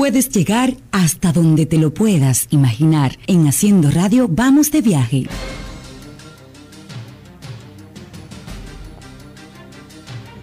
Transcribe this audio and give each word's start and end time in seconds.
Puedes 0.00 0.30
llegar 0.30 0.70
hasta 0.92 1.30
donde 1.30 1.66
te 1.66 1.76
lo 1.76 1.92
puedas 1.92 2.46
imaginar. 2.48 3.18
En 3.26 3.46
Haciendo 3.46 3.90
Radio 3.90 4.28
vamos 4.30 4.72
de 4.72 4.80
viaje. 4.80 5.24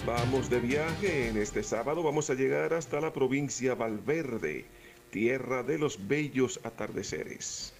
Vamos 0.06 0.52
de 0.52 0.60
viaje. 0.60 1.30
En 1.30 1.38
este 1.38 1.64
sábado 1.64 2.04
vamos 2.04 2.30
a 2.30 2.36
llegar 2.36 2.76
hasta 2.76 3.02
la 3.02 3.12
provincia 3.12 3.74
Valverde, 3.74 4.66
tierra 5.10 5.64
de 5.64 5.80
los 5.80 6.08
bellos 6.08 6.60
atardeceres. 6.64 7.74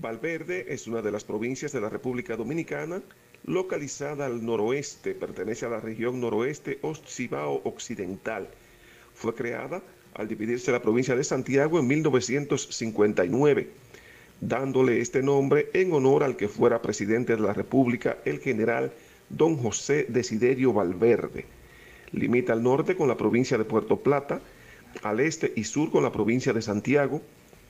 Valverde 0.00 0.72
es 0.72 0.86
una 0.86 1.02
de 1.02 1.12
las 1.12 1.24
provincias 1.24 1.72
de 1.72 1.82
la 1.82 1.90
República 1.90 2.34
Dominicana, 2.34 3.02
localizada 3.44 4.24
al 4.24 4.42
noroeste, 4.42 5.14
pertenece 5.14 5.66
a 5.66 5.68
la 5.68 5.80
región 5.80 6.18
noroeste 6.18 6.80
Cibao 7.06 7.60
Occidental. 7.64 8.48
Fue 9.12 9.34
creada 9.34 9.82
al 10.14 10.28
dividirse 10.28 10.72
la 10.72 10.82
provincia 10.82 11.14
de 11.16 11.24
Santiago 11.24 11.78
en 11.78 11.86
1959, 11.86 13.70
dándole 14.40 15.00
este 15.00 15.22
nombre 15.22 15.68
en 15.72 15.92
honor 15.92 16.24
al 16.24 16.36
que 16.36 16.48
fuera 16.48 16.82
presidente 16.82 17.36
de 17.36 17.42
la 17.42 17.52
República, 17.52 18.18
el 18.24 18.40
general 18.40 18.92
don 19.28 19.56
José 19.56 20.06
Desiderio 20.08 20.72
Valverde. 20.72 21.44
Limita 22.12 22.52
al 22.52 22.62
norte 22.62 22.96
con 22.96 23.08
la 23.08 23.16
provincia 23.16 23.58
de 23.58 23.64
Puerto 23.64 23.98
Plata, 23.98 24.40
al 25.02 25.20
este 25.20 25.52
y 25.54 25.64
sur 25.64 25.90
con 25.90 26.02
la 26.02 26.12
provincia 26.12 26.52
de 26.52 26.62
Santiago 26.62 27.20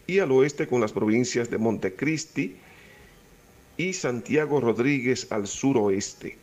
y 0.06 0.20
al 0.20 0.30
oeste 0.32 0.66
con 0.66 0.80
las 0.80 0.92
provincias 0.92 1.50
de 1.50 1.58
Montecristi 1.58 2.56
y 3.76 3.92
Santiago 3.92 4.60
Rodríguez 4.60 5.26
al 5.30 5.46
suroeste. 5.46 6.36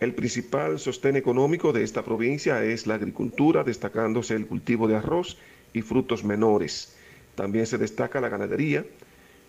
El 0.00 0.14
principal 0.14 0.78
sostén 0.78 1.16
económico 1.16 1.74
de 1.74 1.84
esta 1.84 2.02
provincia 2.02 2.64
es 2.64 2.86
la 2.86 2.94
agricultura, 2.94 3.64
destacándose 3.64 4.34
el 4.34 4.46
cultivo 4.46 4.88
de 4.88 4.96
arroz 4.96 5.36
y 5.74 5.82
frutos 5.82 6.24
menores. 6.24 6.96
También 7.34 7.66
se 7.66 7.76
destaca 7.76 8.18
la 8.18 8.30
ganadería 8.30 8.86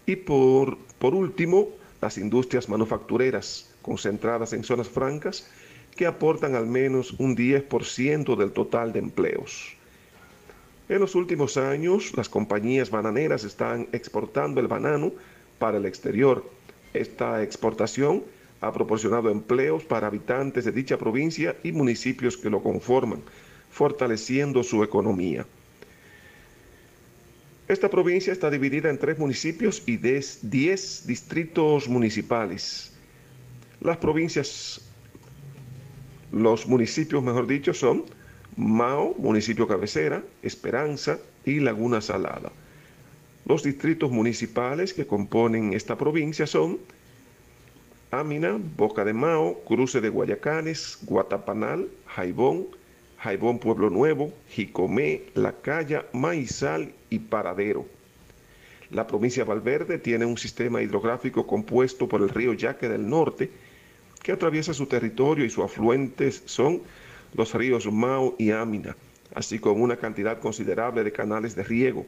y 0.06 0.18
por, 0.18 0.78
por 1.00 1.16
último 1.16 1.70
las 2.02 2.18
industrias 2.18 2.68
manufactureras 2.68 3.74
concentradas 3.82 4.52
en 4.52 4.66
zonas 4.66 4.90
francas 4.90 5.50
que 5.96 6.06
aportan 6.06 6.56
al 6.56 6.68
menos 6.68 7.14
un 7.14 7.38
10% 7.38 8.36
del 8.36 8.52
total 8.52 8.92
de 8.92 9.00
empleos. 9.00 9.78
En 10.90 11.00
los 11.00 11.16
últimos 11.16 11.56
años, 11.56 12.12
las 12.18 12.28
compañías 12.28 12.90
bananeras 12.92 13.46
están 13.46 13.88
exportando 13.94 14.60
el 14.60 14.68
banano 14.68 15.14
para 15.60 15.78
el 15.78 15.86
exterior. 15.86 16.44
Esta 16.94 17.42
exportación 17.42 18.24
ha 18.62 18.72
proporcionado 18.72 19.30
empleos 19.30 19.84
para 19.84 20.08
habitantes 20.08 20.66
de 20.66 20.72
dicha 20.72 20.98
provincia 20.98 21.56
y 21.64 21.72
municipios 21.72 22.38
que 22.38 22.50
lo 22.50 22.62
conforman, 22.62 23.22
fortaleciendo 23.72 24.64
su 24.64 24.84
economía. 24.84 25.46
Esta 27.68 27.90
provincia 27.90 28.32
está 28.32 28.50
dividida 28.50 28.90
en 28.90 29.00
tres 29.00 29.18
municipios 29.18 29.82
y 29.88 29.98
diez 29.98 31.08
distritos 31.08 31.88
municipales. 31.90 32.94
Las 33.80 33.98
provincias, 33.98 34.82
los 36.32 36.68
municipios, 36.68 37.24
mejor 37.24 37.48
dicho, 37.48 37.74
son 37.74 38.06
Mao, 38.58 39.16
municipio 39.18 39.68
cabecera, 39.68 40.22
Esperanza 40.44 41.18
y 41.46 41.62
Laguna 41.62 42.02
Salada. 42.02 42.52
Los 43.46 43.64
distritos 43.64 44.12
municipales 44.12 44.94
que 44.94 45.08
componen 45.08 45.74
esta 45.74 45.98
provincia 45.98 46.46
son 46.46 46.78
Ámina, 48.12 48.60
Boca 48.76 49.06
de 49.06 49.14
Mao, 49.14 49.62
Cruce 49.66 50.02
de 50.02 50.10
Guayacanes, 50.10 51.00
Guatapanal, 51.04 51.88
Jaibón, 52.08 52.68
Jaibón 53.20 53.58
Pueblo 53.58 53.90
Nuevo, 53.90 54.34
Jicomé, 54.50 55.24
La 55.34 55.54
Calla, 55.54 56.06
Maizal 56.12 56.92
y 57.10 57.20
Paradero. 57.20 57.86
La 58.90 59.08
provincia 59.08 59.44
de 59.44 59.50
Valverde 59.50 59.98
tiene 59.98 60.26
un 60.26 60.38
sistema 60.38 60.82
hidrográfico 60.82 61.48
compuesto 61.48 62.10
por 62.10 62.22
el 62.22 62.28
río 62.28 62.54
Yaque 62.54 62.90
del 62.90 63.10
Norte, 63.10 63.50
que 64.22 64.34
atraviesa 64.34 64.74
su 64.74 64.88
territorio 64.88 65.46
y 65.46 65.50
sus 65.50 65.64
afluentes 65.64 66.44
son 66.46 66.82
los 67.34 67.54
ríos 67.54 67.90
Mao 67.90 68.36
y 68.38 68.52
Ámina, 68.52 68.98
así 69.34 69.58
como 69.58 69.86
una 69.86 69.96
cantidad 69.96 70.40
considerable 70.40 71.06
de 71.06 71.14
canales 71.14 71.56
de 71.56 71.64
riego. 71.64 72.06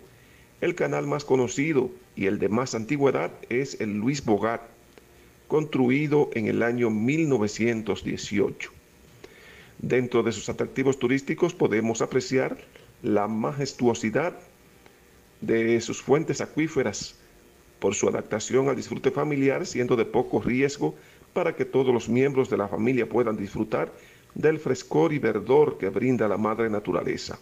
El 0.59 0.75
canal 0.75 1.07
más 1.07 1.23
conocido 1.23 1.91
y 2.17 2.25
el 2.25 2.39
de 2.39 2.50
más 2.50 2.75
antigüedad 2.75 3.31
es 3.50 3.79
el 3.79 3.97
Luis 3.97 4.25
Bogat, 4.25 4.61
construido 5.53 6.31
en 6.33 6.47
el 6.47 6.63
año 6.63 6.89
1918. 6.89 8.71
Dentro 9.77 10.23
de 10.23 10.31
sus 10.31 10.49
atractivos 10.49 10.97
turísticos 10.97 11.53
podemos 11.53 12.01
apreciar 12.01 12.57
la 13.03 13.27
majestuosidad 13.27 14.33
de 15.41 15.79
sus 15.79 16.01
fuentes 16.01 16.41
acuíferas 16.41 17.13
por 17.77 17.93
su 17.93 18.09
adaptación 18.09 18.67
al 18.67 18.75
disfrute 18.75 19.11
familiar, 19.11 19.67
siendo 19.67 19.95
de 19.95 20.05
poco 20.05 20.41
riesgo 20.41 20.95
para 21.33 21.55
que 21.55 21.65
todos 21.65 21.93
los 21.93 22.09
miembros 22.09 22.49
de 22.49 22.57
la 22.57 22.67
familia 22.67 23.07
puedan 23.07 23.37
disfrutar 23.37 23.91
del 24.33 24.57
frescor 24.57 25.13
y 25.13 25.19
verdor 25.19 25.77
que 25.77 25.89
brinda 25.89 26.27
la 26.27 26.37
madre 26.37 26.67
naturaleza. 26.67 27.37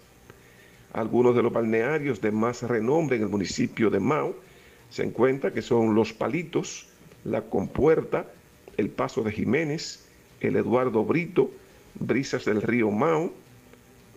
Algunos 0.91 1.33
de 1.33 1.43
los 1.43 1.53
balnearios 1.53 2.19
de 2.19 2.31
más 2.31 2.61
renombre 2.63 3.15
en 3.15 3.23
el 3.23 3.29
municipio 3.29 3.89
de 3.89 4.01
Mao 4.01 4.35
se 4.89 5.03
encuentran 5.03 5.53
que 5.53 5.61
son 5.61 5.95
Los 5.95 6.11
Palitos, 6.11 6.90
la 7.23 7.41
Compuerta, 7.41 8.27
El 8.77 8.89
Paso 8.89 9.23
de 9.23 9.31
Jiménez, 9.31 10.05
el 10.39 10.55
Eduardo 10.55 11.03
Brito, 11.03 11.51
Brisas 11.95 12.45
del 12.45 12.61
Río 12.61 12.89
Mao, 12.89 13.31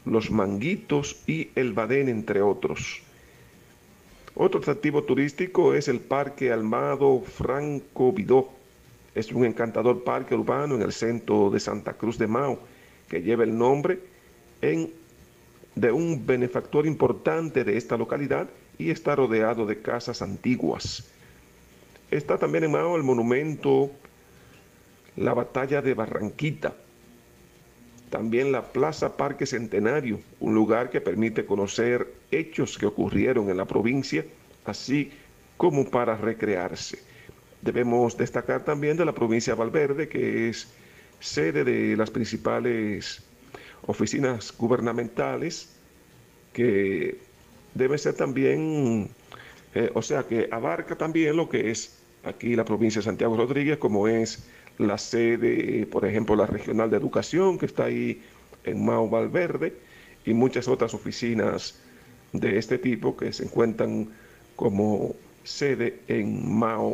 Los 0.05 0.31
Manguitos 0.31 1.23
y 1.27 1.51
el 1.55 1.73
Badén, 1.73 2.09
entre 2.09 2.41
otros. 2.43 3.03
Otro 4.35 4.61
atractivo 4.61 5.05
turístico 5.05 5.75
es 5.75 5.87
el 5.89 6.01
Parque 6.01 6.51
Almado 6.51 7.21
Franco 7.21 8.13
Vidó. 8.13 8.51
Es 9.15 9.31
un 9.31 9.45
encantador 9.45 10.03
parque 10.03 10.35
urbano 10.35 10.75
en 10.75 10.83
el 10.83 10.93
centro 10.93 11.51
de 11.51 11.61
Santa 11.61 11.93
Cruz 11.93 12.19
de 12.19 12.27
Mao, 12.27 12.59
que 13.09 13.23
lleva 13.23 13.45
el 13.45 13.57
nombre 13.57 14.01
de 14.61 15.93
un 15.93 16.27
benefactor 16.27 16.87
importante 16.87 17.65
de 17.65 17.77
esta 17.77 17.97
localidad 17.97 18.49
y 18.79 18.91
está 18.91 19.15
rodeado 19.15 19.67
de 19.67 19.81
casas 19.81 20.23
antiguas. 20.23 21.05
Está 22.15 22.39
también 22.39 22.63
en 22.63 22.71
Mao 22.71 22.95
el 22.95 23.03
monumento 23.03 23.91
La 25.17 25.35
Batalla 25.35 25.83
de 25.83 25.95
Barranquita. 25.95 26.73
También 28.09 28.53
la 28.53 28.71
Plaza 28.71 29.17
Parque 29.17 29.47
Centenario, 29.47 30.21
un 30.39 30.55
lugar 30.55 30.91
que 30.91 31.01
permite 31.01 31.45
conocer 31.45 32.07
hechos 32.31 32.79
que 32.79 32.87
ocurrieron 32.87 33.51
en 33.51 33.57
la 33.57 33.65
provincia, 33.65 34.25
así 34.65 35.11
como 35.57 35.91
para 35.91 36.17
recrearse. 36.17 37.01
Debemos 37.63 38.17
destacar 38.17 38.65
también 38.65 38.97
de 38.97 39.07
la 39.07 39.13
provincia 39.13 39.55
de 39.55 39.59
Valverde, 39.59 40.09
que 40.09 40.49
es 40.49 40.69
sede 41.19 41.65
de 41.65 41.97
las 41.97 42.13
principales 42.13 43.25
oficinas 43.89 44.57
gubernamentales, 44.57 45.75
que 46.53 47.19
debe 47.75 47.99
ser 47.99 48.15
también, 48.15 49.11
eh, 49.75 49.91
o 49.95 50.03
sea, 50.03 50.23
que 50.23 50.49
abarca 50.53 50.95
también 50.95 51.37
lo 51.37 51.49
que 51.49 51.73
es 51.73 52.04
aquí 52.25 52.57
la 52.57 52.65
provincia 52.65 53.01
de 53.01 53.05
Santiago 53.05 53.37
Rodríguez, 53.37 53.79
como 53.79 54.09
es 54.09 54.45
la 54.79 54.99
sede, 54.99 55.87
por 55.87 56.05
ejemplo, 56.05 56.37
la 56.37 56.47
Regional 56.47 56.91
de 56.91 56.97
Educación, 56.97 57.59
que 57.59 57.67
está 57.67 57.85
ahí 57.85 58.21
en 58.65 58.85
Mao 58.85 59.09
Valverde, 59.09 59.75
y 60.25 60.33
muchas 60.33 60.69
otras 60.69 60.95
oficinas 60.95 61.79
de 62.33 62.59
este 62.59 62.79
tipo 62.79 63.17
que 63.17 63.33
se 63.33 63.45
encuentran 63.45 64.09
como 64.57 65.15
sede 65.45 66.01
en 66.09 66.59
Mao 66.59 66.91